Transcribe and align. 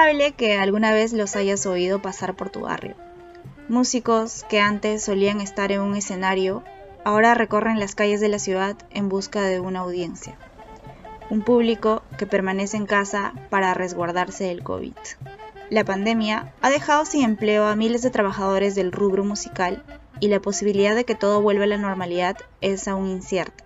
probable 0.00 0.32
que 0.32 0.56
alguna 0.56 0.92
vez 0.92 1.12
los 1.12 1.36
hayas 1.36 1.66
oído 1.66 2.00
pasar 2.00 2.34
por 2.34 2.48
tu 2.48 2.60
barrio. 2.60 2.94
Músicos 3.68 4.46
que 4.48 4.58
antes 4.58 5.04
solían 5.04 5.42
estar 5.42 5.72
en 5.72 5.82
un 5.82 5.94
escenario, 5.94 6.64
ahora 7.04 7.34
recorren 7.34 7.78
las 7.78 7.94
calles 7.94 8.18
de 8.22 8.30
la 8.30 8.38
ciudad 8.38 8.78
en 8.88 9.10
busca 9.10 9.42
de 9.42 9.60
una 9.60 9.80
audiencia. 9.80 10.38
Un 11.28 11.42
público 11.42 12.02
que 12.16 12.26
permanece 12.26 12.78
en 12.78 12.86
casa 12.86 13.34
para 13.50 13.74
resguardarse 13.74 14.44
del 14.44 14.62
COVID. 14.62 14.94
La 15.68 15.84
pandemia 15.84 16.54
ha 16.62 16.70
dejado 16.70 17.04
sin 17.04 17.22
empleo 17.22 17.66
a 17.66 17.76
miles 17.76 18.00
de 18.00 18.08
trabajadores 18.08 18.74
del 18.74 18.92
rubro 18.92 19.22
musical 19.22 19.84
y 20.18 20.28
la 20.28 20.40
posibilidad 20.40 20.94
de 20.94 21.04
que 21.04 21.14
todo 21.14 21.42
vuelva 21.42 21.64
a 21.64 21.66
la 21.66 21.76
normalidad 21.76 22.38
es 22.62 22.88
aún 22.88 23.10
incierta. 23.10 23.64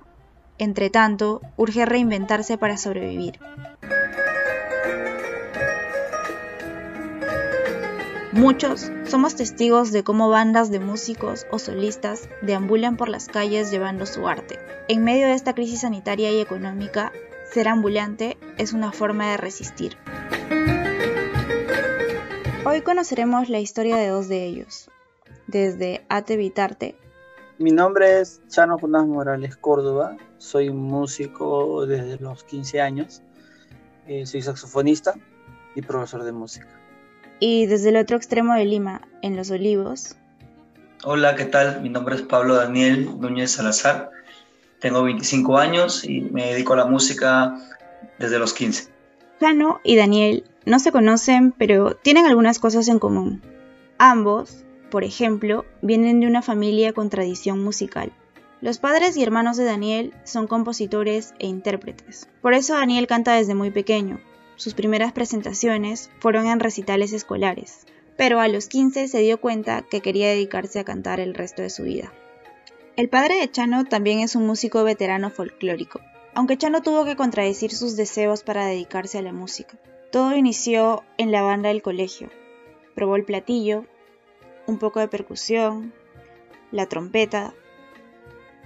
Entre 0.58 0.90
tanto, 0.90 1.42
urge 1.56 1.86
reinventarse 1.86 2.58
para 2.58 2.76
sobrevivir. 2.76 3.38
Muchos 8.34 8.90
somos 9.06 9.36
testigos 9.36 9.92
de 9.92 10.02
cómo 10.02 10.28
bandas 10.28 10.72
de 10.72 10.80
músicos 10.80 11.46
o 11.52 11.60
solistas 11.60 12.28
deambulan 12.42 12.96
por 12.96 13.08
las 13.08 13.28
calles 13.28 13.70
llevando 13.70 14.06
su 14.06 14.26
arte. 14.26 14.58
En 14.88 15.04
medio 15.04 15.28
de 15.28 15.34
esta 15.34 15.54
crisis 15.54 15.82
sanitaria 15.82 16.32
y 16.32 16.40
económica, 16.40 17.12
ser 17.52 17.68
ambulante 17.68 18.36
es 18.58 18.72
una 18.72 18.90
forma 18.90 19.30
de 19.30 19.36
resistir. 19.36 19.96
Hoy 22.66 22.80
conoceremos 22.80 23.48
la 23.50 23.60
historia 23.60 23.94
de 23.98 24.08
dos 24.08 24.26
de 24.26 24.44
ellos, 24.46 24.90
desde 25.46 26.04
Ate 26.08 26.36
Vitarte. 26.36 26.96
Mi 27.58 27.70
nombre 27.70 28.18
es 28.18 28.42
Chano 28.48 28.78
Jonás 28.78 29.06
Morales 29.06 29.56
Córdoba, 29.56 30.16
soy 30.38 30.70
músico 30.70 31.86
desde 31.86 32.18
los 32.18 32.42
15 32.42 32.80
años, 32.80 33.22
eh, 34.08 34.26
soy 34.26 34.42
saxofonista 34.42 35.14
y 35.76 35.82
profesor 35.82 36.24
de 36.24 36.32
música. 36.32 36.83
Y 37.40 37.66
desde 37.66 37.90
el 37.90 37.96
otro 37.96 38.16
extremo 38.16 38.54
de 38.54 38.64
Lima, 38.64 39.02
en 39.22 39.36
Los 39.36 39.50
Olivos. 39.50 40.16
Hola, 41.02 41.36
¿qué 41.36 41.44
tal? 41.44 41.82
Mi 41.82 41.88
nombre 41.88 42.14
es 42.14 42.22
Pablo 42.22 42.54
Daniel 42.54 43.20
Núñez 43.20 43.52
Salazar, 43.52 44.10
tengo 44.84 45.02
25 45.02 45.56
años 45.56 46.04
y 46.04 46.20
me 46.20 46.52
dedico 46.52 46.74
a 46.74 46.76
la 46.76 46.84
música 46.84 47.58
desde 48.18 48.38
los 48.38 48.52
15. 48.52 48.88
Chano 49.40 49.80
y 49.82 49.96
Daniel 49.96 50.44
no 50.66 50.78
se 50.78 50.92
conocen, 50.92 51.52
pero 51.52 51.96
tienen 51.96 52.26
algunas 52.26 52.58
cosas 52.58 52.88
en 52.88 52.98
común. 52.98 53.40
Ambos, 53.96 54.64
por 54.90 55.02
ejemplo, 55.02 55.64
vienen 55.80 56.20
de 56.20 56.26
una 56.26 56.42
familia 56.42 56.92
con 56.92 57.08
tradición 57.08 57.64
musical. 57.64 58.12
Los 58.60 58.78
padres 58.78 59.16
y 59.16 59.22
hermanos 59.22 59.56
de 59.56 59.64
Daniel 59.64 60.12
son 60.24 60.46
compositores 60.46 61.34
e 61.38 61.46
intérpretes. 61.46 62.28
Por 62.42 62.54
eso 62.54 62.74
Daniel 62.74 63.06
canta 63.06 63.34
desde 63.34 63.54
muy 63.54 63.70
pequeño, 63.70 64.20
sus 64.56 64.74
primeras 64.74 65.12
presentaciones 65.12 66.10
fueron 66.20 66.46
en 66.46 66.60
recitales 66.60 67.12
escolares, 67.12 67.86
pero 68.16 68.40
a 68.40 68.48
los 68.48 68.68
15 68.68 69.08
se 69.08 69.18
dio 69.18 69.40
cuenta 69.40 69.82
que 69.82 70.00
quería 70.00 70.28
dedicarse 70.28 70.78
a 70.78 70.84
cantar 70.84 71.20
el 71.20 71.34
resto 71.34 71.62
de 71.62 71.70
su 71.70 71.82
vida. 71.82 72.12
El 72.96 73.08
padre 73.08 73.38
de 73.38 73.50
Chano 73.50 73.84
también 73.84 74.20
es 74.20 74.36
un 74.36 74.46
músico 74.46 74.84
veterano 74.84 75.30
folclórico, 75.30 76.00
aunque 76.34 76.56
Chano 76.56 76.82
tuvo 76.82 77.04
que 77.04 77.16
contradecir 77.16 77.72
sus 77.72 77.96
deseos 77.96 78.42
para 78.42 78.66
dedicarse 78.66 79.18
a 79.18 79.22
la 79.22 79.32
música. 79.32 79.76
Todo 80.12 80.36
inició 80.36 81.02
en 81.18 81.32
la 81.32 81.42
banda 81.42 81.70
del 81.70 81.82
colegio. 81.82 82.30
Probó 82.94 83.16
el 83.16 83.24
platillo, 83.24 83.84
un 84.66 84.78
poco 84.78 85.00
de 85.00 85.08
percusión, 85.08 85.92
la 86.70 86.86
trompeta, 86.86 87.52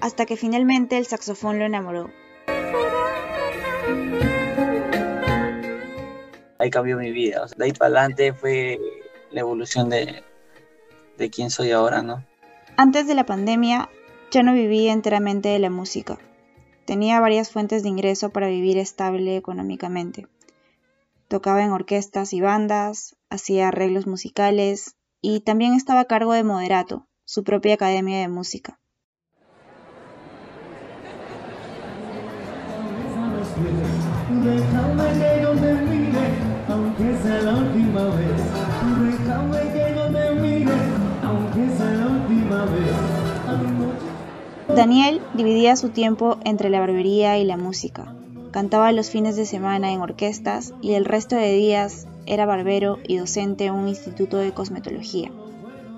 hasta 0.00 0.27
que 0.27 0.36
finalmente 0.36 0.98
el 0.98 1.06
saxofón 1.06 1.58
lo 1.58 1.64
enamoró 1.64 2.11
ahí 6.58 6.70
cambió 6.70 6.96
mi 6.96 7.11
vida. 7.13 7.46
de 7.57 7.64
ahí 7.64 7.73
para 7.73 7.86
adelante 7.86 8.33
fue 8.33 8.79
la 9.30 9.41
evolución 9.41 9.89
de, 9.89 10.23
de 11.17 11.30
quién 11.30 11.51
soy 11.51 11.70
ahora, 11.70 12.02
¿no? 12.02 12.24
Antes 12.77 13.07
de 13.07 13.14
la 13.14 13.27
pandemia, 13.27 13.89
ya 14.30 14.42
no 14.42 14.52
vivía 14.52 14.92
enteramente 14.92 15.48
de 15.48 15.58
la 15.58 15.70
música. 15.70 16.18
Tenía 16.85 17.20
varias 17.20 17.51
fuentes 17.51 17.83
de 17.83 17.89
ingreso 17.89 18.30
para 18.30 18.48
vivir 18.48 18.79
estable 18.79 19.36
económicamente. 19.36 20.27
Tocaba 21.29 21.63
en 21.63 21.70
orquestas 21.70 22.33
y 22.33 22.41
bandas, 22.41 23.17
hacía 23.29 23.68
arreglos 23.68 24.07
musicales 24.07 24.97
y 25.20 25.41
también 25.41 25.74
estaba 25.74 26.01
a 26.01 26.05
cargo 26.07 26.33
de 26.33 26.45
Moderato, 26.45 27.07
su 27.24 27.45
propia 27.45 27.74
academia 27.74 28.20
de 28.20 28.29
música. 28.29 28.79
Daniel 44.74 45.20
dividía 45.35 45.77
su 45.77 45.89
tiempo 45.89 46.39
entre 46.45 46.70
la 46.70 46.80
barbería 46.80 47.39
y 47.39 47.45
la 47.45 47.57
música. 47.57 48.14
Cantaba 48.52 48.92
los 48.92 49.11
fines 49.11 49.36
de 49.36 49.45
semana 49.45 49.92
en 49.92 50.01
orquestas 50.01 50.73
y 50.80 50.92
el 50.92 51.05
resto 51.05 51.36
de 51.36 51.52
días 51.52 52.07
era 52.27 52.47
barbero 52.47 52.98
y 53.07 53.17
docente 53.17 53.67
en 53.67 53.74
un 53.74 53.89
instituto 53.89 54.36
de 54.36 54.52
cosmetología. 54.52 55.30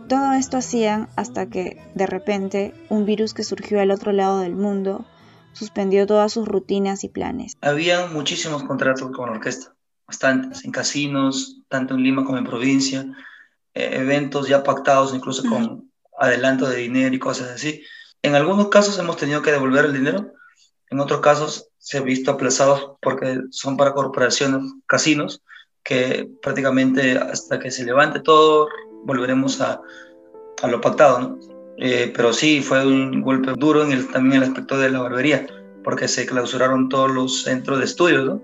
Todo 0.08 0.32
esto 0.32 0.56
hacían 0.56 1.08
hasta 1.16 1.46
que, 1.46 1.76
de 1.94 2.06
repente, 2.06 2.74
un 2.88 3.04
virus 3.04 3.34
que 3.34 3.44
surgió 3.44 3.80
al 3.80 3.90
otro 3.90 4.12
lado 4.12 4.40
del 4.40 4.56
mundo 4.56 5.04
suspendió 5.52 6.06
todas 6.06 6.32
sus 6.32 6.48
rutinas 6.48 7.04
y 7.04 7.08
planes. 7.08 7.56
Había 7.60 8.06
muchísimos 8.06 8.62
contratos 8.64 9.10
con 9.10 9.26
la 9.26 9.36
orquesta, 9.36 9.74
bastantes, 10.10 10.64
en 10.64 10.72
casinos, 10.72 11.62
tanto 11.68 11.94
en 11.94 12.02
Lima 12.02 12.24
como 12.24 12.36
en 12.38 12.44
provincia, 12.44 13.06
eh, 13.74 13.90
eventos 13.92 14.48
ya 14.48 14.64
pactados 14.64 15.14
incluso 15.14 15.48
con 15.48 15.88
adelanto 16.18 16.68
de 16.68 16.78
dinero 16.78 17.14
y 17.14 17.20
cosas 17.20 17.50
así. 17.50 17.82
En 18.22 18.34
algunos 18.34 18.68
casos 18.68 18.98
hemos 18.98 19.16
tenido 19.16 19.40
que 19.40 19.52
devolver 19.52 19.84
el 19.84 19.92
dinero, 19.92 20.32
en 20.90 20.98
otros 20.98 21.20
casos 21.20 21.68
se 21.78 21.98
ha 21.98 22.00
visto 22.00 22.32
aplazados 22.32 22.96
porque 23.00 23.40
son 23.50 23.76
para 23.76 23.94
corporaciones, 23.94 24.72
casinos, 24.86 25.42
que 25.84 26.28
prácticamente 26.42 27.16
hasta 27.16 27.60
que 27.60 27.70
se 27.70 27.84
levante 27.84 28.18
todo 28.18 28.68
volveremos 29.04 29.60
a, 29.60 29.80
a 30.60 30.66
lo 30.66 30.80
pactado, 30.80 31.20
¿no? 31.20 31.38
Eh, 31.78 32.12
pero 32.14 32.32
sí, 32.32 32.62
fue 32.62 32.84
un 32.84 33.22
golpe 33.22 33.52
duro 33.56 33.84
en 33.84 33.92
el, 33.92 34.08
también 34.08 34.42
el 34.42 34.48
aspecto 34.48 34.76
de 34.76 34.90
la 34.90 35.00
barbería, 35.00 35.46
porque 35.84 36.08
se 36.08 36.26
clausuraron 36.26 36.88
todos 36.88 37.10
los 37.10 37.44
centros 37.44 37.78
de 37.78 37.84
estudios, 37.84 38.24
¿no? 38.24 38.42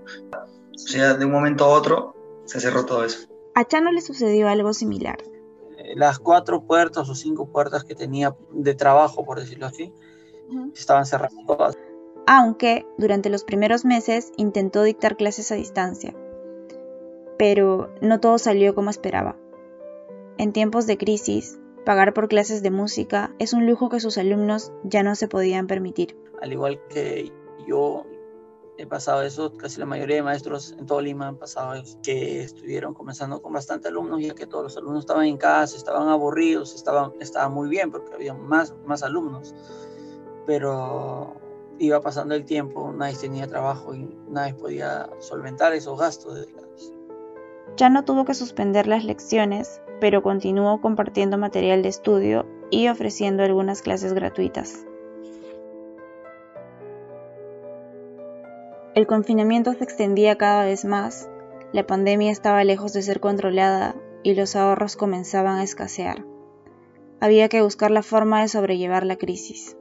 O 0.83 0.87
sea, 0.87 1.15
de 1.15 1.25
un 1.25 1.31
momento 1.31 1.65
a 1.65 1.69
otro 1.69 2.15
se 2.45 2.59
cerró 2.59 2.85
todo 2.85 3.03
eso. 3.03 3.27
A 3.55 3.65
Chano 3.65 3.91
le 3.91 4.01
sucedió 4.01 4.47
algo 4.47 4.73
similar 4.73 5.17
las 5.95 6.19
cuatro 6.19 6.61
puertas 6.61 7.09
o 7.09 7.15
cinco 7.15 7.47
puertas 7.47 7.83
que 7.83 7.95
tenía 7.95 8.35
de 8.51 8.75
trabajo, 8.75 9.23
por 9.25 9.39
decirlo 9.39 9.67
así, 9.67 9.93
estaban 10.75 11.05
cerradas 11.05 11.35
todas. 11.45 11.77
Aunque 12.25 12.85
durante 12.97 13.29
los 13.29 13.43
primeros 13.43 13.85
meses 13.85 14.31
intentó 14.37 14.83
dictar 14.83 15.15
clases 15.15 15.51
a 15.51 15.55
distancia, 15.55 16.13
pero 17.37 17.93
no 18.01 18.19
todo 18.19 18.37
salió 18.37 18.75
como 18.75 18.89
esperaba. 18.89 19.37
En 20.37 20.51
tiempos 20.51 20.87
de 20.87 20.97
crisis, 20.97 21.57
pagar 21.85 22.13
por 22.13 22.27
clases 22.27 22.61
de 22.61 22.71
música 22.71 23.33
es 23.39 23.53
un 23.53 23.65
lujo 23.65 23.89
que 23.89 23.99
sus 23.99 24.17
alumnos 24.17 24.71
ya 24.83 25.03
no 25.03 25.15
se 25.15 25.27
podían 25.27 25.67
permitir. 25.67 26.17
Al 26.41 26.51
igual 26.51 26.81
que 26.89 27.31
yo 27.67 28.05
he 28.77 28.85
pasado 28.85 29.23
eso, 29.23 29.53
casi 29.57 29.79
la 29.79 29.85
mayoría 29.85 30.17
de 30.17 30.23
maestros 30.23 30.75
en 30.77 30.85
todo 30.85 31.01
Lima 31.01 31.27
han 31.27 31.37
pasado 31.37 31.73
eso, 31.73 31.99
que 32.01 32.41
estuvieron 32.41 32.93
comenzando 32.93 33.41
con 33.41 33.53
bastante 33.53 33.87
alumnos, 33.87 34.21
ya 34.21 34.35
que 34.35 34.45
todos 34.45 34.63
los 34.63 34.77
alumnos 34.77 35.01
estaban 35.01 35.25
en 35.25 35.37
casa, 35.37 35.75
estaban 35.75 36.07
aburridos, 36.09 36.75
estaban, 36.75 37.13
estaba 37.19 37.49
muy 37.49 37.69
bien 37.69 37.91
porque 37.91 38.13
había 38.13 38.33
más, 38.33 38.73
más 38.85 39.03
alumnos, 39.03 39.55
pero 40.45 41.35
iba 41.79 42.01
pasando 42.01 42.35
el 42.35 42.45
tiempo, 42.45 42.91
nadie 42.93 43.15
tenía 43.15 43.47
trabajo 43.47 43.93
y 43.93 44.15
nadie 44.29 44.53
podía 44.53 45.09
solventar 45.19 45.73
esos 45.73 45.99
gastos 45.99 46.47
Ya 47.77 47.89
no 47.89 48.03
tuvo 48.03 48.25
que 48.25 48.33
suspender 48.33 48.87
las 48.87 49.03
lecciones, 49.03 49.81
pero 49.99 50.23
continuó 50.23 50.81
compartiendo 50.81 51.37
material 51.37 51.83
de 51.83 51.89
estudio 51.89 52.45
y 52.69 52.87
ofreciendo 52.87 53.43
algunas 53.43 53.81
clases 53.81 54.13
gratuitas. 54.13 54.86
El 58.97 59.05
confinamiento 59.05 59.73
se 59.73 59.83
extendía 59.83 60.39
cada 60.39 60.65
vez 60.65 60.83
más, 60.83 61.29
la 61.71 61.85
pandemia 61.85 62.31
estaba 62.31 62.63
lejos 62.63 62.93
de 62.93 63.03
ser 63.03 63.19
controlada 63.19 63.95
y 64.23 64.33
los 64.33 64.55
ahorros 64.55 64.95
comenzaban 64.95 65.59
a 65.59 65.63
escasear. 65.63 66.25
Había 67.19 67.47
que 67.47 67.61
buscar 67.61 67.91
la 67.91 68.01
forma 68.01 68.41
de 68.41 68.47
sobrellevar 68.47 69.05
la 69.05 69.17
crisis. 69.17 69.77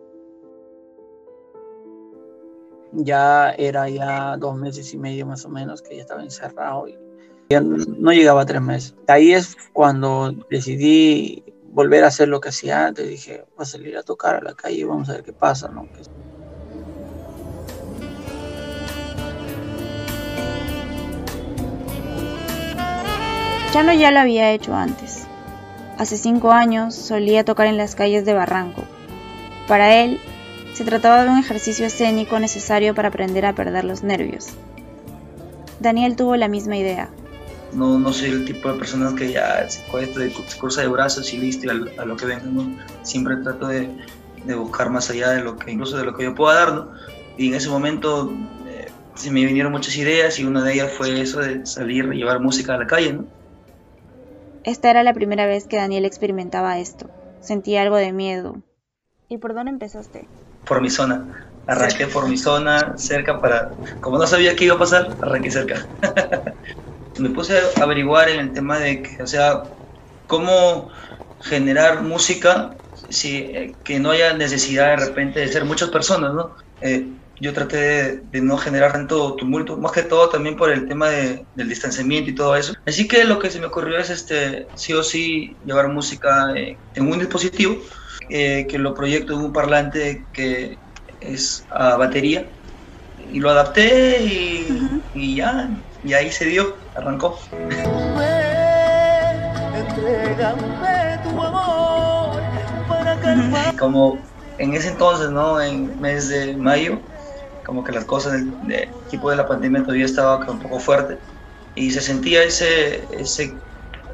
Ya 2.93 3.53
era 3.53 3.89
ya 3.89 4.37
dos 4.37 4.55
meses 4.55 4.93
y 4.93 4.99
medio 4.99 5.25
más 5.25 5.47
o 5.47 5.49
menos 5.49 5.81
que 5.81 5.97
ya 5.97 6.03
estaba 6.03 6.23
encerrado 6.23 6.87
y 6.87 6.99
ya 7.49 7.63
no 7.63 8.13
llegaba 8.13 8.43
a 8.43 8.47
tres 8.47 8.61
meses. 8.61 8.97
Ahí 9.07 9.33
es 9.33 9.57
cuando 9.73 10.35
decidí 10.51 11.43
volver 11.71 12.05
a 12.05 12.09
hacer 12.09 12.29
lo 12.29 12.43
que 12.43 12.51
hacía 12.51 12.89
antes. 12.89 13.09
Dije, 13.09 13.47
voy 13.57 13.63
a 13.63 13.65
salir 13.65 13.97
a 13.97 14.03
tocar 14.03 14.35
a 14.35 14.43
la 14.43 14.53
calle 14.53 14.77
y 14.77 14.85
vamos 14.85 15.09
a 15.09 15.15
ver 15.15 15.23
qué 15.23 15.33
pasa, 15.33 15.69
¿no? 15.69 15.89
Chano 23.77 23.93
ya 23.93 24.11
lo 24.11 24.21
había 24.21 24.53
hecho 24.53 24.75
antes. 24.75 25.27
Hace 25.99 26.17
cinco 26.17 26.51
años 26.51 26.95
solía 26.95 27.45
tocar 27.45 27.67
en 27.67 27.77
las 27.77 27.95
calles 27.95 28.25
de 28.25 28.33
Barranco. 28.33 28.83
Para 29.69 30.03
él, 30.03 30.19
se 30.73 30.83
trataba 30.83 31.25
de 31.25 31.29
un 31.29 31.37
ejercicio 31.37 31.85
escénico 31.85 32.41
necesario 32.41 32.95
para 32.95 33.09
aprender 33.09 33.45
a 33.45 33.55
perder 33.55 33.85
los 33.85 34.03
nervios. 34.03 34.47
Daniel 35.79 36.17
tuvo 36.17 36.37
la 36.37 36.49
misma 36.49 36.79
idea. 36.79 37.11
No, 37.75 37.99
no 37.99 38.15
soy 38.15 38.31
el 38.31 38.47
tipo 38.47 38.73
de 38.73 38.79
personas 38.79 39.13
que 39.13 39.31
ya 39.31 39.69
se, 39.69 39.83
cruza 40.59 40.81
de 40.81 40.89
brazos 40.89 41.35
y 41.35 41.37
listo 41.37 41.71
a, 41.71 42.05
lo 42.07 42.17
que 42.17 42.25
venga. 42.25 42.45
Siempre 43.03 43.37
trato 43.43 43.67
de, 43.67 43.91
de, 44.47 44.55
buscar 44.55 44.89
más 44.89 45.11
allá 45.11 45.33
de 45.33 45.43
lo 45.43 45.59
que 45.59 45.71
incluso 45.71 45.99
de 45.99 46.07
lo 46.07 46.17
que 46.17 46.23
yo 46.25 46.35
pueda 46.35 46.65
dar. 46.65 46.73
¿no? 46.73 46.93
Y 47.37 47.49
en 47.49 47.55
ese 47.57 47.69
momento 47.69 48.33
eh, 48.69 48.87
se 49.17 49.31
me 49.31 49.45
vinieron 49.45 49.71
muchas 49.71 49.95
ideas 49.99 50.39
y 50.39 50.47
una 50.47 50.65
de 50.65 50.73
ellas 50.73 50.93
fue 50.97 51.21
eso 51.21 51.41
de 51.41 51.67
salir 51.67 52.09
y 52.15 52.17
llevar 52.17 52.41
música 52.41 52.73
a 52.73 52.79
la 52.79 52.87
calle. 52.87 53.13
¿no? 53.13 53.37
Esta 54.67 54.91
era 54.91 55.03
la 55.03 55.15
primera 55.15 55.47
vez 55.47 55.67
que 55.67 55.79
Daniel 55.79 56.05
experimentaba 56.05 56.79
esto. 56.79 57.09
Sentía 57.41 57.81
algo 57.81 57.97
de 57.97 58.13
miedo. 58.13 58.63
¿Y 59.29 59.39
por 59.39 59.55
dónde 59.55 59.71
empezaste? 59.71 60.29
por 60.65 60.81
mi 60.81 60.91
zona. 60.91 61.53
Arranqué 61.67 62.07
por 62.07 62.29
mi 62.29 62.37
zona, 62.37 62.97
cerca 62.97 63.41
para... 63.41 63.77
Como 64.01 64.19
no 64.19 64.27
sabía 64.27 64.55
qué 64.55 64.65
iba 64.67 64.77
a 64.77 64.79
pasar, 64.79 65.19
arranqué 65.21 65.51
cerca. 65.51 65.89
Me 67.19 67.31
puse 67.31 67.59
a 67.59 67.83
averiguar 67.83 68.29
en 68.29 68.41
el 68.41 68.53
tema 68.53 68.79
de 68.79 69.03
que, 69.03 69.23
o 69.23 69.27
sea, 69.27 69.73
cómo 70.27 70.91
generar 71.41 72.03
música 72.03 72.79
si, 72.93 73.39
eh, 73.39 73.79
que 73.85 73.99
no 74.01 74.11
haya 74.11 74.35
necesidad 74.35 74.91
de 74.99 75.07
repente 75.07 75.41
de 75.41 75.49
ser 75.49 75.65
muchas 75.65 75.91
personas, 75.91 76.35
¿no? 76.35 76.57
Eh, 76.81 77.09
yo 77.41 77.53
traté 77.53 78.21
de, 78.31 78.41
no 78.41 78.57
generar 78.57 78.93
tanto 78.93 79.35
tumulto, 79.35 79.77
más 79.77 79.93
que 79.93 80.03
todo 80.03 80.29
también 80.29 80.57
por 80.57 80.71
el 80.71 80.89
tema 80.89 81.09
de, 81.09 81.45
del 81.55 81.69
distanciamiento 81.69 82.31
y 82.31 82.35
todo 82.35 82.57
eso. 82.57 82.75
Así 82.87 83.07
que 83.07 83.25
lo 83.25 83.39
que 83.39 83.51
se 83.51 83.61
me 83.61 83.67
ocurrió 83.67 83.99
es 83.99 84.11
este, 84.11 84.67
sí 84.75 84.93
o 84.93 85.03
sí 85.03 85.57
llevar 85.65 85.89
música 85.89 86.53
eh, 86.57 86.77
en 86.95 87.11
un 87.11 87.19
dispositivo 87.19 87.77
eh, 88.31 88.67
que 88.69 88.79
lo 88.79 88.95
proyecto 88.95 89.35
en 89.35 89.41
un 89.41 89.53
parlante 89.53 90.25
que 90.33 90.79
es 91.21 91.65
a 91.71 91.97
batería 91.97 92.47
y 93.33 93.41
lo 93.41 93.51
adapté 93.51 94.23
y, 94.23 95.03
y 95.15 95.37
ya, 95.37 95.69
y 96.05 96.15
ahí 96.15 96.31
se 96.31 96.47
dio, 96.47 96.77
arrancó. 96.95 97.39
Como 103.79 104.19
en 104.59 104.75
ese 104.75 104.89
entonces, 104.89 105.31
¿no? 105.31 105.61
En 105.61 106.01
mes 106.01 106.29
de 106.29 106.57
mayo, 106.57 107.01
como 107.67 107.83
que 107.83 107.93
las 107.93 108.05
cosas 108.05 108.33
del, 108.33 108.89
equipo 109.07 109.29
de 109.31 109.37
la 109.37 109.47
pandemia 109.47 109.83
todavía 109.83 110.05
estaba 110.05 110.37
un 110.37 110.61
poco 110.61 110.79
fuerte 110.79 111.19
y 111.75 111.91
se 111.91 112.01
sentía 112.01 112.45
ese, 112.45 113.05
ese 113.11 113.55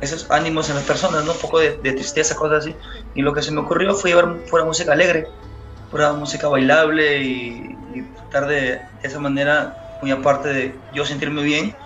esos 0.01 0.29
ánimos 0.31 0.69
en 0.69 0.75
las 0.75 0.85
personas, 0.85 1.25
¿no? 1.25 1.33
Un 1.33 1.39
poco 1.39 1.61
de, 1.61 1.71
tristeza, 1.71 2.35
cosas 2.35 2.65
así. 2.65 2.75
Y 3.15 3.23
lo 3.23 3.33
que 3.33 3.41
se 3.41 3.53
me 3.53 3.61
ocurrió 3.61 3.95
fue 3.95 4.11
llevar 4.11 4.37
fuera 4.47 4.67
música 4.67 4.93
alegre, 4.93 5.29
fuera 5.91 6.13
música 6.13 6.49
bailable 6.49 7.23
y, 7.23 7.77
tratar 8.31 8.49
de, 8.49 8.81
esa 9.05 9.21
manera, 9.21 9.99
muy 10.03 10.11
aparte 10.11 10.49
de 10.49 10.75
yo 10.93 11.05
sentirme 11.05 11.43
bien 11.43 11.77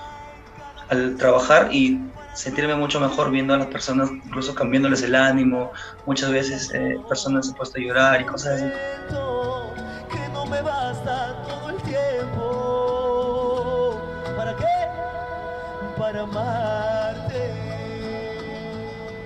al 0.89 1.17
trabajar 1.17 1.69
y 1.73 2.01
sentirme 2.33 2.75
mucho 2.75 3.01
mejor 3.01 3.31
viendo 3.31 3.53
a 3.53 3.59
las 3.59 3.67
personas, 3.67 4.11
incluso 4.11 4.55
cambiándoles 4.55 5.03
el 5.03 5.15
ánimo. 5.15 5.73
Muchas 6.07 6.31
veces 6.31 6.71
eh, 6.73 6.99
personas 7.07 7.47
se 7.47 7.53
han 7.53 7.57
puesto 7.59 7.79
a 7.79 7.83
llorar 7.83 8.21
y 8.23 8.25
cosas 8.25 8.63
así. 8.63 8.73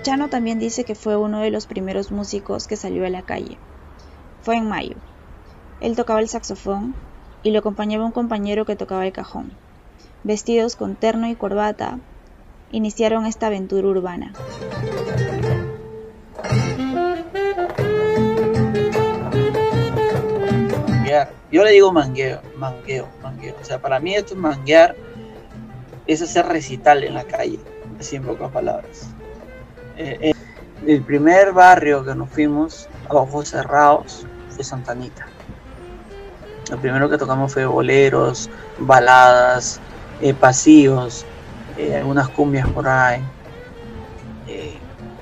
Chano 0.03 0.29
también 0.29 0.59
dice 0.59 0.85
que 0.85 0.95
fue 0.95 1.17
uno 1.17 1.41
de 1.41 1.51
los 1.51 1.67
primeros 1.67 2.11
músicos 2.11 2.67
que 2.67 2.77
salió 2.77 3.07
a 3.07 3.11
la 3.11 3.23
calle. 3.23 3.59
Fue 4.43 4.57
en 4.57 4.69
mayo. 4.69 4.97
Él 5.81 5.97
tocaba 5.97 6.21
el 6.21 6.29
saxofón 6.29 6.95
y 7.43 7.51
lo 7.51 7.59
acompañaba 7.59 8.05
un 8.05 8.13
compañero 8.13 8.65
que 8.65 8.77
tocaba 8.77 9.07
el 9.07 9.13
cajón. 9.13 9.53
Vestidos 10.25 10.77
con 10.77 10.97
terno 10.97 11.29
y 11.29 11.35
corbata, 11.35 11.99
iniciaron 12.73 13.27
esta 13.27 13.49
aventura 13.49 13.89
urbana. 13.89 14.33
Yo 21.53 21.65
le 21.65 21.73
digo 21.73 21.93
mangueo, 21.93 22.41
mangueo, 22.57 23.09
mangueo. 23.23 23.57
O 23.61 23.65
sea, 23.65 23.81
para 23.81 23.99
mí 23.99 24.15
esto 24.15 24.35
es 24.35 24.41
manguear, 24.41 24.95
es 26.13 26.23
hacer 26.23 26.47
recital 26.47 27.05
en 27.05 27.15
la 27.15 27.25
calle, 27.25 27.61
así 28.01 28.17
en 28.17 28.25
pocas 28.25 28.51
palabras. 28.51 29.11
Eh, 29.97 30.19
eh, 30.21 30.33
el 30.87 31.03
primer 31.03 31.53
barrio 31.53 32.05
que 32.05 32.15
nos 32.17 32.29
fuimos 32.31 32.89
a 33.09 33.15
ojos 33.15 33.49
cerrados 33.49 34.27
fue 34.49 34.65
Santanita. 34.65 35.27
Lo 36.69 36.79
primero 36.79 37.09
que 37.09 37.17
tocamos 37.17 37.53
fue 37.53 37.65
boleros, 37.65 38.51
baladas, 38.79 39.81
eh, 40.21 40.35
pasillos, 40.35 41.25
algunas 41.97 42.29
cumbias 42.29 42.69
por 42.71 42.87
ahí. 42.87 43.23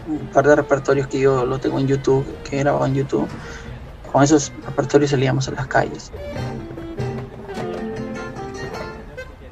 un 0.08 0.26
par 0.32 0.46
de 0.46 0.56
repertorios 0.56 1.06
que 1.06 1.20
yo 1.20 1.44
lo 1.44 1.58
tengo 1.58 1.79
en 1.79 1.87
YouTube, 1.87 2.25
que 2.43 2.58
grababa 2.58 2.87
en 2.87 2.94
YouTube. 2.94 3.29
Con 4.11 4.23
esos 4.23 4.50
repertorios 4.64 5.11
salíamos 5.11 5.49
a 5.49 5.50
las 5.52 5.67
calles. 5.67 6.11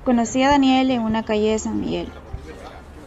Conocí 0.07 0.41
a 0.45 0.51
Daniel 0.51 0.93
en 0.93 1.01
una 1.01 1.25
calle 1.25 1.51
de 1.51 1.59
San 1.59 1.81
Miguel. 1.81 2.07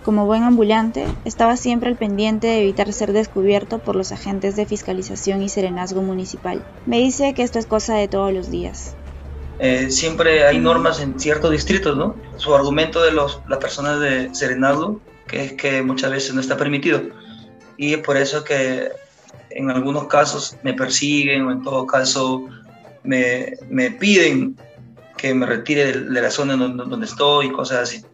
Como 0.04 0.26
buen 0.26 0.44
ambulante, 0.44 1.06
estaba 1.24 1.56
siempre 1.56 1.88
al 1.88 1.96
pendiente 1.96 2.48
de 2.48 2.62
evitar 2.62 2.92
ser 2.92 3.14
descubierto 3.14 3.80
por 3.80 3.96
los 3.96 4.12
agentes 4.12 4.58
de 4.58 4.66
fiscalización 4.66 5.42
y 5.42 5.48
serenazgo 5.48 6.02
municipal. 6.02 6.62
Me 6.86 6.98
dice 6.98 7.34
que 7.34 7.44
esto 7.44 7.58
es 7.58 7.68
cosa 7.68 7.96
de 7.96 8.10
todos 8.10 8.34
los 8.34 8.52
días. 8.52 8.98
Eh, 9.60 9.90
siempre 9.92 10.46
hay 10.46 10.60
normas 10.60 11.00
en 11.00 11.18
ciertos 11.18 11.52
distritos, 11.52 11.96
¿no? 11.96 12.18
Su 12.36 12.54
argumento 12.54 13.02
de 13.02 13.14
los, 13.14 13.40
las 13.48 13.60
personas 13.60 14.02
de 14.02 14.36
serenazgo, 14.36 15.00
que 15.26 15.46
es 15.46 15.54
que 15.54 15.82
muchas 15.82 16.12
veces 16.12 16.34
no 16.34 16.42
está 16.42 16.58
permitido. 16.58 17.02
Y 17.78 17.94
es 17.94 18.00
por 18.00 18.18
eso 18.18 18.44
que 18.44 18.90
en 19.52 19.72
algunos 19.72 20.08
casos 20.08 20.58
me 20.64 20.74
persiguen 20.74 21.44
o 21.44 21.52
en 21.54 21.64
todo 21.64 21.88
caso 21.88 22.46
me, 23.04 23.54
me 23.70 23.90
piden 23.90 24.58
que 25.20 25.34
me 25.34 25.46
retire 25.46 25.92
de, 25.94 26.22
la 26.22 26.32
zona 26.32 26.56
donde, 26.56 26.86
donde 26.86 27.06
estoy 27.06 27.48
y 27.48 27.52
cosas 27.52 27.80
así 27.80 28.06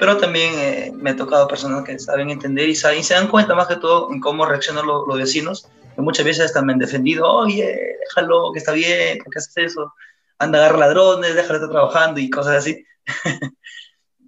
pero 0.00 0.16
también 0.16 0.54
eh, 0.56 0.92
me 0.96 1.10
ha 1.10 1.16
tocado 1.16 1.46
personas 1.46 1.84
que 1.84 1.98
saben 1.98 2.30
entender 2.30 2.66
y, 2.70 2.74
saben, 2.74 3.00
y, 3.00 3.02
se 3.04 3.12
dan 3.12 3.28
cuenta 3.28 3.54
más 3.54 3.68
que 3.68 3.76
todo 3.76 4.10
en 4.10 4.18
cómo 4.18 4.46
reaccionan 4.46 4.86
los, 4.86 5.06
vecinos, 5.14 5.68
que 5.94 6.00
muchas 6.00 6.24
veces 6.24 6.46
hasta 6.46 6.62
me 6.62 6.72
han 6.72 6.78
defendido, 6.78 7.30
oye, 7.30 7.98
déjalo, 8.00 8.50
que 8.52 8.60
está 8.60 8.72
bien, 8.72 9.18
¿por 9.18 9.30
qué 9.30 9.38
haces 9.38 9.52
eso? 9.58 9.92
Anda, 10.38 10.58
agarra 10.58 10.78
ladrones, 10.78 11.34
déjalo 11.34 11.56
estar 11.56 11.70
trabajando 11.70 12.18
y 12.18 12.30
cosas 12.30 12.56
así. 12.56 12.82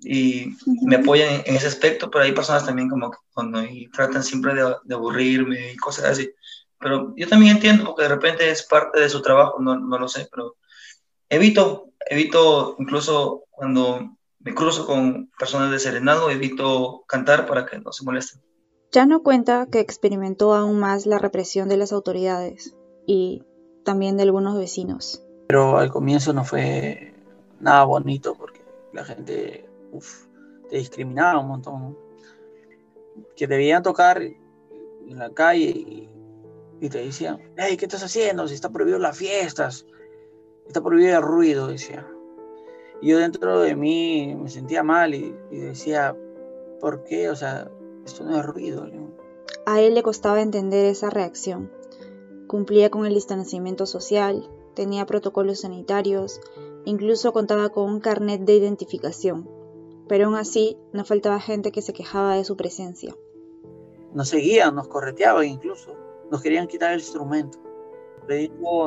y 0.03 0.55
me 0.83 0.97
apoyan 0.97 1.43
en, 1.47 1.57
ese 1.57 1.69
aspecto, 1.69 2.11
pero 2.11 2.25
hay 2.25 2.33
personas 2.33 2.67
también 2.67 2.91
como 2.91 3.11
que 3.11 3.19
cuando 3.33 3.65
y 3.65 3.89
tratan 3.89 4.23
siempre 4.23 4.55
de, 4.55 4.75
de, 4.85 4.95
aburrirme 4.95 5.73
y 5.73 5.77
cosas 5.77 6.05
así. 6.05 6.31
Pero 6.79 7.15
yo 7.17 7.27
también 7.27 7.57
entiendo 7.57 7.87
porque 7.87 8.03
de 8.03 8.09
repente 8.11 8.51
es 8.51 8.63
parte 8.63 9.01
de 9.01 9.09
su 9.09 9.23
trabajo, 9.23 9.59
no, 9.59 9.79
no 9.79 9.99
lo 9.99 10.07
sé, 10.07 10.29
pero 10.31 10.57
evito, 11.31 11.92
evito 12.07 12.77
incluso 12.79 13.45
cuando 13.51 14.17
me 14.41 14.55
cruzo 14.55 14.87
con 14.87 15.31
personas 15.39 15.71
de 15.71 15.79
serenado, 15.79 16.31
evito 16.31 17.05
cantar 17.07 17.47
para 17.47 17.67
que 17.67 17.79
no 17.79 17.93
se 17.93 18.05
molesten. 18.05 18.43
Ya 18.91 19.07
no 19.07 19.23
cuenta 19.23 19.67
que 19.71 19.81
experimentó 19.81 20.55
aún 20.55 20.79
más 20.79 21.07
la 21.07 21.19
represión 21.19 21.69
de 21.69 21.77
las 21.77 21.93
autoridades 21.93 22.77
y 23.07 23.45
también 23.85 24.17
de 24.17 24.25
algunos 24.25 24.59
vecinos. 24.59 25.25
Pero 25.49 25.79
al 25.79 25.91
comienzo 25.91 26.33
no 26.33 26.45
fue 26.45 27.15
nada 27.61 27.85
bonito 27.85 28.35
porque 28.35 28.61
la 28.93 29.05
gente 29.05 29.69
te 30.69 30.77
discriminaba 30.77 31.41
un 31.41 31.49
montón. 31.49 31.99
Que 33.37 33.47
te 33.47 33.57
veían 33.57 33.83
tocar 33.83 34.23
en 34.23 35.19
la 35.19 35.31
calle 35.31 35.71
y, 35.71 36.09
y, 36.81 36.89
te 36.89 36.99
decían, 36.99 37.39
hey, 37.57 37.77
¿qué 37.77 37.85
estás 37.85 38.03
haciendo? 38.03 38.49
Si 38.49 38.55
está 38.55 38.71
prohibido 38.71 38.99
las 38.99 39.17
fiestas, 39.17 39.87
está 40.73 40.83
prohibido 40.83 41.19
el 41.19 41.23
ruido, 41.23 41.69
decía 41.69 42.07
yo 43.03 43.19
dentro 43.19 43.61
de 43.61 43.75
mí 43.75 44.35
me 44.41 44.49
sentía 44.49 44.83
mal 44.83 45.15
y, 45.15 45.35
decía, 45.51 46.17
¿por 46.81 47.03
qué? 47.03 47.29
O 47.31 47.37
sea, 47.37 47.69
esto 48.07 48.25
no 48.25 48.39
es 48.39 48.47
ruido. 48.47 48.89
A 49.67 49.81
él 49.81 49.95
le 49.95 50.03
costaba 50.03 50.41
entender 50.41 50.87
esa 50.87 51.11
reacción. 51.11 51.71
Cumplía 52.47 52.91
con 52.91 53.05
el 53.05 53.15
distanciamiento 53.15 53.87
social, 53.87 54.49
tenía 54.75 55.05
protocolos 55.05 55.61
sanitarios, 55.61 56.41
incluso 56.85 57.33
contaba 57.33 57.71
con 57.71 57.91
un 57.91 58.01
carnet 58.01 58.43
de 58.43 58.55
identificación. 58.55 59.49
Pero 60.07 60.27
aún 60.27 60.37
así, 60.37 60.77
no 60.93 61.05
faltaba 61.05 61.41
gente 61.41 61.73
que 61.73 61.83
se 61.83 61.93
quejaba 61.93 62.37
de 62.37 62.45
su 62.45 62.57
presencia. 62.57 63.17
Nos 64.15 64.29
seguían, 64.29 64.75
nos 64.77 64.89
correteaban 64.89 65.47
incluso, 65.47 65.97
nos 66.31 66.41
querían 66.41 66.69
quitar 66.69 66.93
el 66.93 67.01
instrumento 67.01 67.59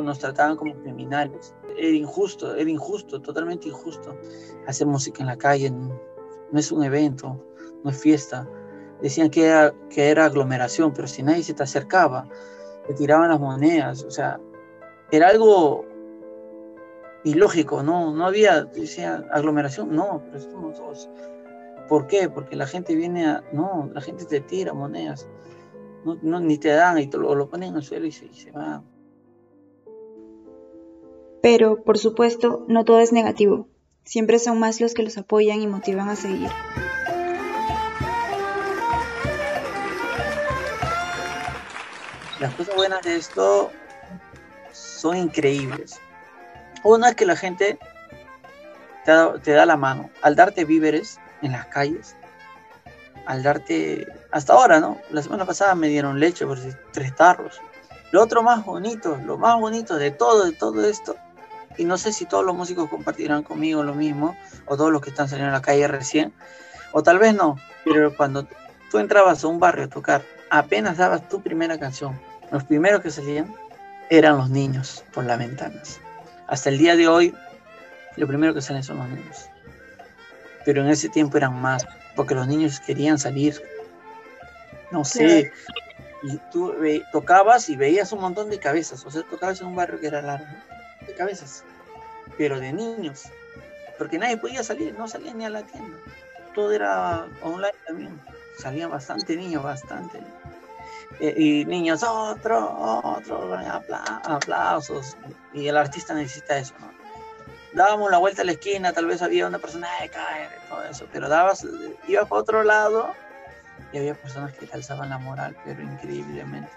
nos 0.04 0.20
trataban 0.20 0.58
como 0.58 0.74
criminales. 0.75 1.54
Era 1.77 1.96
injusto, 1.96 2.56
era 2.56 2.70
injusto, 2.70 3.22
totalmente 3.22 3.68
injusto. 3.68 4.18
Hacer 4.68 4.88
música 4.88 5.22
en 5.22 5.27
la 5.27 5.38
calle 5.38 5.70
no, 5.72 6.00
es 6.54 6.72
un 6.72 6.84
evento, 6.84 7.39
no 7.84 7.89
es 7.89 7.98
fiesta. 7.98 8.48
decían 9.01 9.30
que 9.30 9.46
era, 9.46 9.74
que 9.89 10.10
era 10.10 10.25
aglomeración, 10.25 10.94
pero 10.94 11.08
si 11.08 11.24
nadie 11.24 11.44
se 11.44 11.54
te 11.54 11.63
acercaba, 11.63 12.27
te 12.88 12.94
tiraban 12.94 13.30
las 13.30 13.39
monedas, 13.39 14.04
o 14.04 14.12
sea, 14.12 14.39
era 15.12 15.30
algo 15.30 15.86
ilógico, 17.24 17.84
¿no? 17.84 18.12
No 18.13 18.25
había, 18.25 18.63
decía, 18.63 19.25
aglomeración, 19.32 19.96
no, 19.96 20.22
pero 20.32 20.39
somos 20.39 20.77
dos. 20.77 21.10
¿Por 21.89 22.08
qué? 22.08 22.30
Porque 22.30 22.56
la 22.56 22.68
gente 22.68 22.96
viene 22.96 23.25
a, 23.27 23.44
no, 23.51 23.89
la 23.94 24.01
gente 24.01 24.25
te 24.25 24.42
tira 24.42 24.74
monedas, 24.74 25.27
no, 26.04 26.39
ni 26.39 26.58
te 26.58 26.70
dan 26.70 27.00
y 27.00 27.08
te 27.08 27.18
lo, 27.18 27.34
lo 27.34 27.50
ponen 27.50 27.75
al 27.75 27.84
suelo 27.84 28.06
y 28.06 28.12
se, 28.12 28.25
y 28.25 28.34
se 28.34 28.51
van. 28.51 28.84
Pero, 31.45 31.83
por 31.83 31.99
supuesto, 31.99 32.65
no 32.67 32.85
todo 32.85 33.01
es 33.01 33.11
negativo. 33.11 33.67
Siempre 34.03 34.39
son 34.39 34.57
más 34.57 34.81
los 34.81 34.95
que 34.95 35.03
los 35.03 35.15
apoyan 35.19 35.61
y 35.61 35.67
motivan 35.67 36.09
a 36.09 36.15
seguir. 36.15 36.49
Las 42.39 42.51
cosas 42.55 42.75
buenas 42.75 43.03
de 43.03 43.17
esto 43.17 43.71
son 44.71 45.17
increíbles. 45.17 45.99
Una 46.83 47.09
es 47.09 47.15
que 47.15 47.27
la 47.27 47.35
gente 47.35 47.77
te 49.03 49.51
da, 49.51 49.65
la 49.67 49.77
mano. 49.77 50.09
Al 50.23 50.35
darte 50.35 50.65
víveres 50.65 51.19
en 51.43 51.51
las 51.51 51.67
calles, 51.67 52.15
al 53.27 53.43
darte, 53.43 54.07
hasta 54.31 54.53
ahora, 54.53 54.79
¿no? 54.79 54.99
La 55.11 55.21
semana 55.21 55.45
pasada 55.45 55.75
me 55.75 55.89
dieron 55.89 56.19
leche 56.19 56.47
por 56.47 56.57
tres 56.91 57.15
tarros. 57.15 57.61
Lo 58.09 58.23
otro 58.23 58.41
más 58.41 58.65
bonito, 58.65 59.19
lo 59.23 59.37
más 59.37 59.59
bonito 59.59 59.97
de 59.97 60.09
todo, 60.09 60.45
de 60.45 60.53
todo 60.53 60.83
esto, 60.83 61.15
y 61.77 61.86
no 61.86 61.98
sé 61.98 62.13
si 62.13 62.25
todos 62.25 62.46
los 62.46 62.55
músicos 62.55 62.89
compartirán 62.89 63.44
conmigo 63.44 63.84
lo 63.84 63.94
mismo, 63.94 64.38
o 64.65 64.77
todos 64.77 64.91
los 64.91 65.01
que 65.01 65.10
están 65.10 65.29
saliendo 65.29 65.53
a 65.53 65.60
la 65.60 65.62
calle 65.62 65.88
recién, 65.88 66.34
o 66.91 67.03
tal 67.03 67.20
vez 67.20 67.34
no, 67.34 67.58
pero 67.84 68.15
cuando 68.15 68.48
tú 68.89 69.00
entrabas 69.00 69.44
a 69.44 69.48
un 69.48 69.60
barrio 69.60 69.86
a 69.86 69.89
tocar, 69.89 70.24
apenas 70.50 70.98
dabas 70.98 71.27
tu 71.27 71.41
primera 71.41 71.77
canción, 71.77 72.20
los 72.51 72.63
primeros 72.63 73.01
que 73.01 73.12
salían 73.12 73.53
eran 74.10 74.38
los 74.38 74.50
niños 74.50 75.03
por 75.13 75.25
las 75.25 75.38
ventanas. 75.38 76.00
Hasta 76.48 76.70
el 76.70 76.77
día 76.77 76.96
de 76.96 77.08
hoy, 77.08 77.34
lo 78.17 78.27
primero 78.27 78.53
que 78.53 78.62
salen 78.62 78.84
son 78.84 78.98
los 78.98 79.10
niños. 79.10 79.50
Pero 80.63 80.82
en 80.82 80.89
ese 80.89 81.10
tiempo 81.10 81.38
eran 81.38 81.60
más, 81.60 81.86
porque 82.15 82.36
los 82.36 82.48
niños 82.48 82.79
querían 82.79 83.17
salir. 83.17 83.62
No 84.91 85.03
sé. 85.03 85.51
Y 86.24 86.38
tú 86.51 86.74
tocabas 87.12 87.70
y 87.70 87.75
veías 87.75 88.12
un 88.12 88.22
montón 88.22 88.50
de 88.50 88.60
cabezas. 88.60 89.05
O 89.05 89.12
sea, 89.12 89.24
tocabas 89.24 89.62
en 89.62 89.67
un 89.67 89.75
barrio 89.75 90.00
que 90.00 90.08
era 90.08 90.22
largo, 90.22 90.46
de 91.07 91.13
cabezas, 91.13 91.63
pero 92.38 92.59
de 92.59 92.74
niños. 92.74 93.24
Porque 93.97 94.17
nadie 94.17 94.38
podía 94.38 94.63
salir, 94.63 94.93
no 94.97 95.07
salía 95.07 95.33
ni 95.33 95.45
a 95.45 95.50
la 95.50 95.63
tienda. 95.63 95.97
Todo 96.53 96.71
era 96.71 97.27
online 97.41 97.75
también. 97.88 98.21
Salían 98.59 98.89
bastante 98.89 99.35
niños, 99.35 99.63
bastante. 99.63 100.19
Eh, 101.19 101.33
y 101.38 101.65
niños, 101.65 102.03
otro, 102.03 103.01
otro, 103.03 103.57
aplausos. 104.24 105.15
Y 105.53 105.67
el 105.67 105.77
artista 105.77 106.13
necesita 106.13 106.57
eso, 106.57 106.74
¿no? 106.79 106.93
Dábamos 107.74 108.09
la 108.09 108.17
vuelta 108.17 108.41
a 108.41 108.45
la 108.45 108.53
esquina, 108.53 108.93
tal 108.93 109.05
vez 109.05 109.21
había 109.21 109.47
una 109.47 109.59
persona 109.59 109.89
de 110.01 110.07
caer, 110.07 110.50
todo 110.69 110.83
eso, 110.85 111.07
pero 111.12 111.27
dabas, 111.27 111.67
ibas 112.07 112.29
para 112.29 112.41
otro 112.41 112.63
lado 112.63 113.13
y 113.91 113.97
había 113.97 114.13
personas 114.15 114.53
que 114.53 114.65
te 114.65 114.74
alzaban 114.74 115.09
la 115.09 115.17
moral, 115.17 115.57
pero 115.65 115.81
increíblemente. 115.81 116.71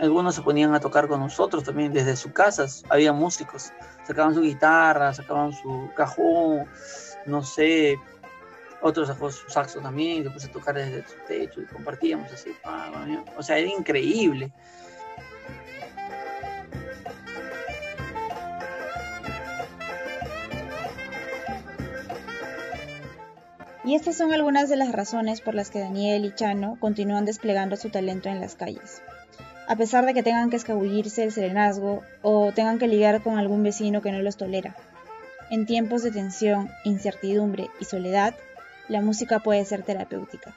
Algunos 0.00 0.34
se 0.34 0.40
ponían 0.40 0.74
a 0.74 0.80
tocar 0.80 1.08
con 1.08 1.20
nosotros 1.20 1.62
también 1.62 1.92
desde 1.92 2.16
sus 2.16 2.32
casas, 2.32 2.84
había 2.88 3.12
músicos, 3.12 3.70
sacaban 4.06 4.34
su 4.34 4.40
guitarra, 4.40 5.12
sacaban 5.12 5.52
su 5.52 5.90
cajón, 5.94 6.66
no 7.26 7.42
sé, 7.42 7.98
otros 8.80 9.08
sacó 9.08 9.30
su 9.30 9.46
saxo 9.50 9.80
también, 9.80 10.24
se 10.24 10.30
puso 10.30 10.46
a 10.46 10.52
tocar 10.52 10.74
desde 10.74 11.06
su 11.06 11.16
techo 11.28 11.60
y 11.60 11.66
compartíamos 11.66 12.32
así. 12.32 12.50
O 13.36 13.42
sea, 13.42 13.58
era 13.58 13.68
increíble. 13.68 14.50
Y 23.84 23.94
estas 23.96 24.16
son 24.16 24.32
algunas 24.32 24.70
de 24.70 24.76
las 24.76 24.92
razones 24.92 25.42
por 25.42 25.54
las 25.54 25.70
que 25.70 25.80
Daniel 25.80 26.24
y 26.24 26.34
Chano 26.34 26.78
continúan 26.80 27.26
desplegando 27.26 27.76
su 27.76 27.90
talento 27.90 28.30
en 28.30 28.40
las 28.40 28.54
calles. 28.54 29.02
A 29.70 29.76
pesar 29.76 30.04
de 30.04 30.14
que 30.14 30.24
tengan 30.24 30.50
que 30.50 30.56
escabullirse 30.56 31.22
el 31.22 31.30
serenazgo 31.30 32.02
o 32.22 32.50
tengan 32.52 32.80
que 32.80 32.88
lidiar 32.88 33.22
con 33.22 33.38
algún 33.38 33.62
vecino 33.62 34.02
que 34.02 34.10
no 34.10 34.20
los 34.20 34.36
tolera. 34.36 34.74
En 35.48 35.64
tiempos 35.64 36.02
de 36.02 36.10
tensión, 36.10 36.68
incertidumbre 36.82 37.70
y 37.78 37.84
soledad, 37.84 38.34
la 38.88 39.00
música 39.00 39.38
puede 39.38 39.64
ser 39.64 39.84
terapéutica. 39.84 40.56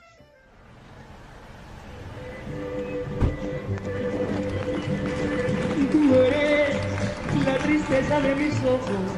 Tú 5.91 6.15
eres 6.15 6.75
la 7.46 7.58
tristeza 7.60 8.20
de 8.20 8.34
mis 8.34 8.55
ojos. 8.63 9.13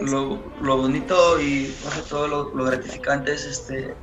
Lo, 0.00 0.42
lo 0.60 0.76
bonito 0.76 1.40
y 1.40 1.66
sobre 1.66 2.02
todo 2.02 2.26
lo, 2.26 2.64
gratificante 2.64 3.32
es 3.32 3.44
este 3.44 3.94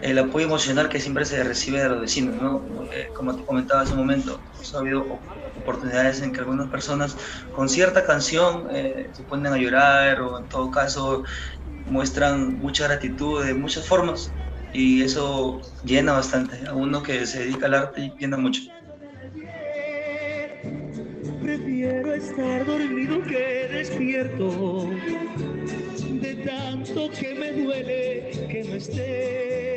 el 0.00 0.18
apoyo 0.18 0.46
emocional 0.46 0.88
que 0.88 1.00
siempre 1.00 1.24
se 1.24 1.42
recibe 1.44 1.80
de 1.80 1.88
los 1.88 2.00
vecinos, 2.00 2.36
¿no? 2.36 2.68
Eh, 2.92 3.10
como 3.14 3.36
te 3.36 3.44
comentaba 3.44 3.82
hace 3.82 3.92
un 3.94 4.00
momento, 4.00 4.44
ha 4.74 4.78
habido 4.78 5.24
oportunidades 5.54 6.20
en 6.22 6.32
que 6.32 6.40
algunas 6.40 6.68
personas 6.68 7.16
con 7.50 7.68
cierta 7.68 8.04
canción 8.04 8.68
eh, 8.70 9.10
se 9.12 9.24
ponen 9.24 9.52
a 9.52 9.58
llorar 9.58 10.20
o 10.20 10.38
en 10.38 10.48
todo 10.48 10.70
caso 10.70 11.24
muestran 11.84 12.58
mucha 12.58 12.86
gratitud 12.88 13.44
de 13.44 13.54
muchas 13.54 13.86
formas 13.86 14.36
y 14.70 15.02
eso 15.02 15.60
llena 15.82 16.12
bastante. 16.12 16.66
A 16.66 16.74
uno 16.74 17.02
que 17.02 17.26
se 17.26 17.40
dedica 17.40 17.66
al 17.66 17.74
arte 17.74 18.14
llena 18.18 18.36
mucho. 18.36 18.60
Prefiero 21.42 22.14
estar 22.14 22.64
dormido 22.66 23.22
que 23.22 23.68
despierto, 23.70 24.90
de 26.20 26.34
tanto 26.44 27.10
que 27.10 27.34
me 27.34 27.52
duele 27.52 28.46
que 28.50 28.64
no 28.64 28.74
estés 28.76 29.75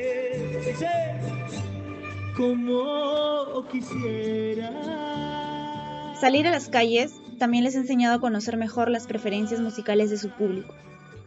como 2.36 3.68
quisiera. 3.70 4.72
Salir 6.20 6.48
a 6.48 6.52
las 6.52 6.70
calles 6.70 7.14
también 7.38 7.64
les 7.64 7.76
ha 7.76 7.80
enseñado 7.80 8.16
a 8.16 8.20
conocer 8.20 8.58
mejor 8.58 8.90
las 8.90 9.08
preferencias 9.08 9.60
musicales 9.60 10.10
de 10.10 10.18
su 10.18 10.30
público 10.30 10.74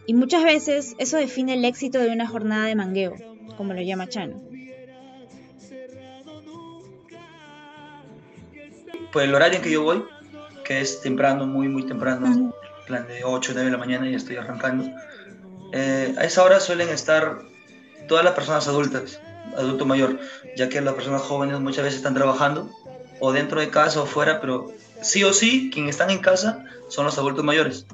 y 0.06 0.14
muchas 0.14 0.44
veces 0.44 0.94
eso 0.98 1.16
define 1.16 1.54
el 1.54 1.64
éxito 1.64 1.98
de 1.98 2.10
una 2.10 2.26
jornada 2.26 2.66
de 2.66 2.74
mangueo, 2.74 3.14
como 3.56 3.72
lo 3.72 3.82
llama 3.82 4.08
Chano. 4.08 4.40
Pues 9.12 9.26
el 9.26 9.34
horario 9.34 9.58
en 9.58 9.62
que 9.62 9.70
yo 9.70 9.82
voy, 9.82 10.04
que 10.64 10.80
es 10.80 11.02
temprano, 11.02 11.46
muy, 11.46 11.68
muy 11.68 11.84
temprano, 11.84 12.54
plan 12.86 13.06
de 13.06 13.24
8 13.24 13.52
o 13.52 13.54
9 13.54 13.66
de 13.66 13.70
la 13.70 13.78
mañana 13.78 14.08
y 14.08 14.14
estoy 14.14 14.36
arrancando, 14.36 14.90
eh, 15.72 16.14
a 16.16 16.24
esa 16.24 16.42
hora 16.42 16.60
suelen 16.60 16.88
estar 16.88 17.51
todas 18.12 18.26
las 18.26 18.34
personas 18.34 18.68
adultas, 18.68 19.20
adulto 19.56 19.86
mayor, 19.86 20.20
ya 20.54 20.68
que 20.68 20.82
las 20.82 20.92
personas 20.92 21.22
jóvenes 21.22 21.58
muchas 21.60 21.84
veces 21.84 21.96
están 21.96 22.12
trabajando 22.12 22.70
o 23.20 23.32
dentro 23.32 23.58
de 23.58 23.70
casa 23.70 24.02
o 24.02 24.04
fuera, 24.04 24.38
pero 24.38 24.70
sí 25.00 25.24
o 25.24 25.32
sí, 25.32 25.70
quienes 25.72 25.92
están 25.92 26.10
en 26.10 26.18
casa 26.18 26.62
son 26.88 27.06
los 27.06 27.16
adultos 27.16 27.42
mayores. 27.42 27.86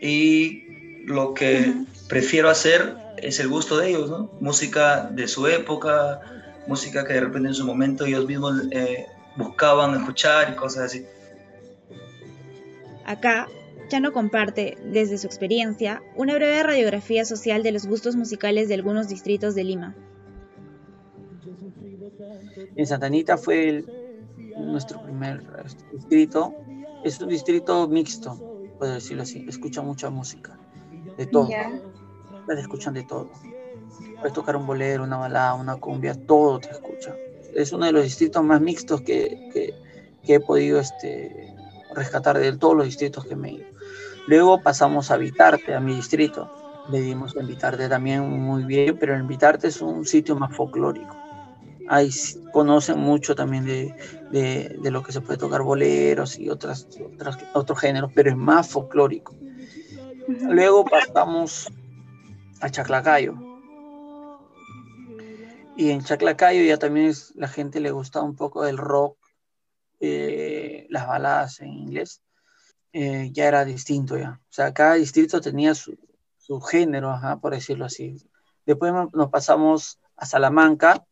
Y 0.00 1.04
lo 1.06 1.32
que 1.32 1.72
prefiero 2.08 2.50
hacer 2.50 2.96
es 3.18 3.38
el 3.38 3.46
gusto 3.46 3.78
de 3.78 3.90
ellos, 3.90 4.10
¿no? 4.10 4.32
Música 4.40 5.08
de 5.12 5.28
su 5.28 5.46
época, 5.46 6.20
música 6.66 7.06
que 7.06 7.12
de 7.12 7.20
repente 7.20 7.50
en 7.50 7.54
su 7.54 7.64
momento 7.64 8.06
ellos 8.06 8.26
mismos 8.26 8.62
eh, 8.72 9.06
buscaban 9.36 9.94
escuchar 9.94 10.50
y 10.52 10.56
cosas 10.56 10.86
así. 10.86 11.06
Acá, 13.06 13.46
Chano 13.90 14.12
comparte, 14.12 14.78
desde 14.84 15.18
su 15.18 15.26
experiencia, 15.26 16.00
una 16.14 16.36
breve 16.36 16.62
radiografía 16.62 17.24
social 17.24 17.64
de 17.64 17.72
los 17.72 17.86
gustos 17.86 18.14
musicales 18.14 18.68
de 18.68 18.74
algunos 18.74 19.08
distritos 19.08 19.56
de 19.56 19.64
Lima. 19.64 19.96
En 22.76 22.86
Santanita 22.86 23.36
fue 23.36 23.84
nuestro 24.56 25.02
primer 25.02 25.42
distrito. 25.92 26.54
Es 27.02 27.20
un 27.20 27.30
distrito 27.30 27.88
mixto, 27.88 28.62
puedo 28.78 28.94
decirlo 28.94 29.24
así. 29.24 29.44
Escucha 29.48 29.82
mucha 29.82 30.08
música 30.08 30.56
de 31.18 31.26
todo. 31.26 31.48
Te 31.48 32.60
escuchan 32.60 32.94
de 32.94 33.02
todo. 33.02 33.28
Puedes 34.20 34.32
tocar 34.32 34.54
un 34.54 34.68
bolero, 34.68 35.02
una 35.02 35.16
balada, 35.16 35.54
una 35.54 35.74
cumbia, 35.78 36.14
todo 36.14 36.60
te 36.60 36.70
escucha. 36.70 37.16
Es 37.56 37.72
uno 37.72 37.86
de 37.86 37.92
los 37.92 38.04
distritos 38.04 38.44
más 38.44 38.60
mixtos 38.60 39.00
que, 39.00 39.74
he 40.22 40.38
podido 40.38 40.78
este, 40.78 41.56
rescatar 41.92 42.38
de 42.38 42.56
todos 42.56 42.76
los 42.76 42.86
distritos 42.86 43.26
que 43.26 43.34
me 43.34 43.48
he 43.48 43.52
ido. 43.54 43.79
Luego 44.30 44.62
pasamos 44.62 45.10
a 45.10 45.16
Vitarte, 45.16 45.74
a 45.74 45.80
mi 45.80 45.96
distrito. 45.96 46.48
Le 46.88 47.00
dimos 47.00 47.36
a 47.36 47.42
Vitarte 47.42 47.88
también 47.88 48.30
muy 48.30 48.62
bien, 48.62 48.96
pero 48.96 49.16
en 49.16 49.26
Vitarte 49.26 49.66
es 49.66 49.82
un 49.82 50.06
sitio 50.06 50.36
más 50.36 50.54
folclórico. 50.54 51.16
Ahí 51.88 52.10
conocen 52.52 53.00
mucho 53.00 53.34
también 53.34 53.64
de, 53.64 53.92
de, 54.30 54.90
lo 54.92 55.02
que 55.02 55.10
se 55.10 55.20
puede 55.20 55.36
tocar 55.36 55.62
boleros 55.62 56.38
y 56.38 56.48
otras, 56.48 56.86
otras, 57.12 57.38
otros 57.54 57.80
géneros, 57.80 58.12
pero 58.14 58.30
es 58.30 58.36
más 58.36 58.68
folclórico. 58.68 59.34
Luego 60.28 60.84
pasamos 60.84 61.68
a 62.60 62.70
Chaclacayo. 62.70 63.34
Y 65.76 65.90
en 65.90 66.04
Chaclacayo 66.04 66.62
ya 66.62 66.78
también 66.78 67.06
es, 67.06 67.32
la 67.34 67.48
gente 67.48 67.80
le 67.80 67.90
gusta 67.90 68.22
un 68.22 68.36
poco 68.36 68.64
el 68.64 68.78
rock, 68.78 69.18
eh, 69.98 70.86
las 70.88 71.08
baladas 71.08 71.58
en 71.62 71.70
inglés. 71.70 72.22
Eh, 72.92 73.30
ya 73.32 73.46
era 73.46 73.64
distinto 73.64 74.18
ya. 74.18 74.40
O 74.42 74.52
sea, 74.52 74.74
cada 74.74 74.94
distrito 74.94 75.40
tenía 75.40 75.74
su, 75.74 75.96
su 76.38 76.60
género, 76.60 77.18
por 77.40 77.52
decirlo 77.52 77.84
así. 77.84 78.16
Después 78.66 78.92
nos 79.12 79.30
pasamos 79.30 80.00
a 80.16 80.26
Salamanca. 80.26 81.04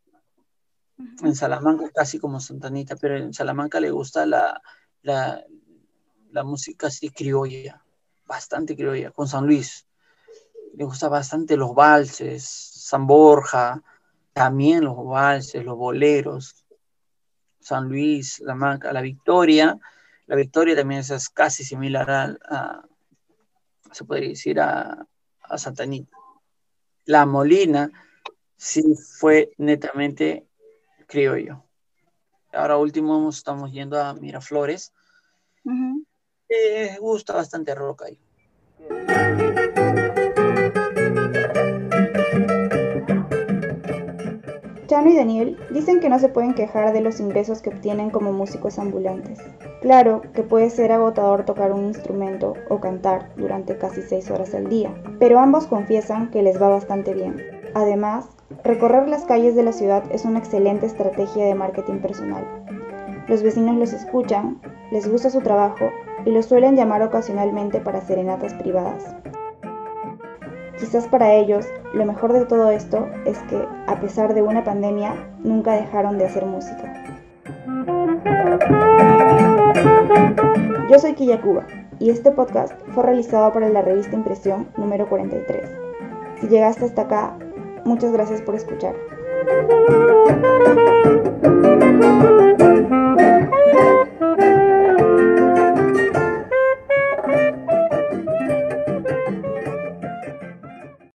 En 1.22 1.36
Salamanca 1.36 1.90
casi 1.94 2.18
como 2.18 2.40
Santanita, 2.40 2.96
pero 2.96 3.16
en 3.16 3.32
Salamanca 3.32 3.78
le 3.78 3.92
gusta 3.92 4.26
la, 4.26 4.60
la, 5.02 5.44
la 6.32 6.44
música 6.44 6.88
así 6.88 7.10
criolla, 7.10 7.84
bastante 8.26 8.74
criolla, 8.74 9.12
con 9.12 9.28
San 9.28 9.46
Luis. 9.46 9.86
Le 10.74 10.84
gusta 10.84 11.08
bastante 11.08 11.56
los 11.56 11.74
valses, 11.74 12.44
San 12.44 13.06
Borja, 13.06 13.80
también 14.32 14.84
los 14.84 14.96
valses, 15.04 15.64
los 15.64 15.76
boleros, 15.76 16.64
San 17.60 17.88
Luis, 17.88 18.40
La 18.40 18.54
Manca, 18.54 18.92
La 18.92 19.00
Victoria. 19.00 19.78
La 20.28 20.36
Victoria 20.36 20.76
también 20.76 21.00
es 21.00 21.28
casi 21.30 21.64
similar 21.64 22.38
a, 22.44 22.86
se 23.90 24.04
podría 24.04 24.28
decir, 24.28 24.60
a, 24.60 25.06
a 25.40 25.58
Santanita. 25.58 26.14
La 27.06 27.24
Molina 27.24 27.90
sí 28.54 28.94
fue 29.18 29.50
netamente 29.56 30.46
criollo. 31.06 31.64
Ahora 32.52 32.76
último 32.76 33.30
estamos 33.30 33.72
yendo 33.72 33.98
a 33.98 34.12
Miraflores. 34.12 34.92
Me 35.64 36.98
gusta 37.00 37.32
bastante 37.32 37.74
rock 37.74 38.02
ahí. 38.02 39.47
Chano 44.98 45.10
y 45.10 45.16
Daniel 45.16 45.56
dicen 45.70 46.00
que 46.00 46.08
no 46.08 46.18
se 46.18 46.28
pueden 46.28 46.54
quejar 46.54 46.92
de 46.92 47.00
los 47.00 47.20
ingresos 47.20 47.62
que 47.62 47.70
obtienen 47.70 48.10
como 48.10 48.32
músicos 48.32 48.80
ambulantes. 48.80 49.38
Claro 49.80 50.22
que 50.34 50.42
puede 50.42 50.70
ser 50.70 50.90
agotador 50.90 51.44
tocar 51.44 51.70
un 51.70 51.84
instrumento 51.84 52.54
o 52.68 52.80
cantar 52.80 53.30
durante 53.36 53.78
casi 53.78 54.02
seis 54.02 54.28
horas 54.28 54.56
al 54.56 54.68
día, 54.68 54.92
pero 55.20 55.38
ambos 55.38 55.68
confiesan 55.68 56.32
que 56.32 56.42
les 56.42 56.60
va 56.60 56.68
bastante 56.68 57.14
bien. 57.14 57.36
Además, 57.74 58.26
recorrer 58.64 59.08
las 59.08 59.24
calles 59.24 59.54
de 59.54 59.62
la 59.62 59.72
ciudad 59.72 60.02
es 60.10 60.24
una 60.24 60.40
excelente 60.40 60.86
estrategia 60.86 61.44
de 61.44 61.54
marketing 61.54 62.00
personal. 62.00 62.44
Los 63.28 63.44
vecinos 63.44 63.76
los 63.76 63.92
escuchan, 63.92 64.60
les 64.90 65.08
gusta 65.08 65.30
su 65.30 65.42
trabajo 65.42 65.90
y 66.26 66.32
los 66.32 66.46
suelen 66.46 66.74
llamar 66.74 67.02
ocasionalmente 67.02 67.78
para 67.78 68.00
serenatas 68.00 68.52
privadas. 68.54 69.14
Quizás 70.78 71.08
para 71.08 71.34
ellos 71.34 71.66
lo 71.92 72.04
mejor 72.04 72.32
de 72.32 72.44
todo 72.44 72.70
esto 72.70 73.08
es 73.24 73.38
que, 73.50 73.60
a 73.86 73.98
pesar 74.00 74.32
de 74.34 74.42
una 74.42 74.62
pandemia, 74.62 75.14
nunca 75.42 75.72
dejaron 75.72 76.18
de 76.18 76.26
hacer 76.26 76.46
música. 76.46 77.04
Yo 80.88 80.98
soy 80.98 81.14
Kiyakuba 81.14 81.66
y 81.98 82.10
este 82.10 82.30
podcast 82.30 82.72
fue 82.94 83.02
realizado 83.02 83.52
para 83.52 83.68
la 83.68 83.82
revista 83.82 84.14
Impresión 84.14 84.68
número 84.76 85.08
43. 85.08 85.68
Si 86.40 86.46
llegaste 86.46 86.84
hasta 86.84 87.02
acá, 87.02 87.36
muchas 87.84 88.12
gracias 88.12 88.40
por 88.42 88.54
escuchar. 88.54 88.94